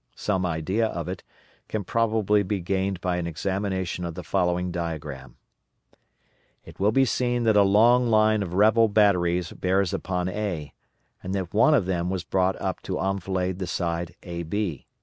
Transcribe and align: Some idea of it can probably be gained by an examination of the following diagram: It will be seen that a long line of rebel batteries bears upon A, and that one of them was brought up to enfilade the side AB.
Some 0.15 0.47
idea 0.47 0.87
of 0.87 1.07
it 1.07 1.21
can 1.67 1.83
probably 1.83 2.41
be 2.41 2.59
gained 2.59 2.99
by 3.01 3.17
an 3.17 3.27
examination 3.27 4.03
of 4.03 4.15
the 4.15 4.23
following 4.23 4.71
diagram: 4.71 5.35
It 6.65 6.79
will 6.79 6.91
be 6.91 7.05
seen 7.05 7.43
that 7.43 7.55
a 7.55 7.61
long 7.61 8.07
line 8.09 8.41
of 8.41 8.55
rebel 8.55 8.87
batteries 8.87 9.51
bears 9.53 9.93
upon 9.93 10.27
A, 10.27 10.73
and 11.21 11.35
that 11.35 11.53
one 11.53 11.75
of 11.75 11.85
them 11.85 12.09
was 12.09 12.23
brought 12.23 12.59
up 12.59 12.81
to 12.81 12.97
enfilade 12.97 13.59
the 13.59 13.67
side 13.67 14.15
AB. 14.23 14.87